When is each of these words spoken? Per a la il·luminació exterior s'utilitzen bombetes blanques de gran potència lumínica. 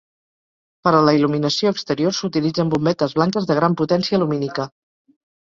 Per 0.87 0.93
a 0.99 1.01
la 1.07 1.13
il·luminació 1.17 1.73
exterior 1.75 2.15
s'utilitzen 2.21 2.71
bombetes 2.75 3.13
blanques 3.19 3.47
de 3.53 3.59
gran 3.61 3.79
potència 3.83 4.23
lumínica. 4.23 4.71